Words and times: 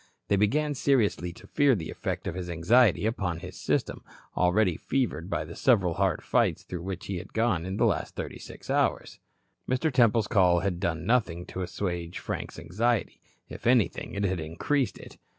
They 0.29 0.35
began 0.35 0.73
seriously 0.73 1.31
to 1.33 1.45
fear 1.45 1.75
the 1.75 1.91
effect 1.91 2.25
of 2.25 2.33
this 2.33 2.49
anxiety 2.49 3.05
upon 3.05 3.39
his 3.41 3.55
system, 3.61 4.01
already 4.35 4.75
fevered 4.75 5.29
by 5.29 5.43
the 5.45 5.55
several 5.55 5.93
hard 5.93 6.23
fights 6.23 6.63
through 6.63 6.81
which 6.81 7.05
he 7.05 7.17
had 7.19 7.33
gone 7.33 7.67
in 7.67 7.77
the 7.77 7.85
last 7.85 8.15
thirty 8.15 8.39
six 8.39 8.71
hours. 8.71 9.19
Mr. 9.69 9.93
Temple's 9.93 10.25
call 10.25 10.61
had 10.61 10.79
done 10.79 11.05
nothing 11.05 11.45
to 11.45 11.61
assuage 11.61 12.17
Frank's 12.17 12.57
anxiety. 12.57 13.19
If 13.47 13.67
anything 13.67 14.15
it 14.15 14.23
had 14.23 14.39
increased 14.39 14.97
it. 14.97 15.19